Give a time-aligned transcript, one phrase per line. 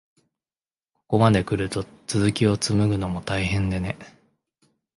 [0.17, 0.25] こ
[1.09, 3.99] こまでくると、続きをつむぐのも大変でね。